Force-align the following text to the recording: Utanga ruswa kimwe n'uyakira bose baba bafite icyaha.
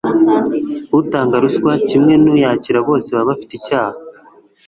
Utanga 0.99 1.35
ruswa 1.43 1.71
kimwe 1.87 2.13
n'uyakira 2.23 2.79
bose 2.87 3.07
baba 3.15 3.27
bafite 3.29 3.51
icyaha. 3.59 3.97